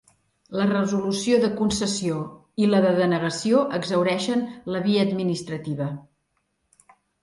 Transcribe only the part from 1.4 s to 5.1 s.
de concessió i la de denegació exhaureixen la via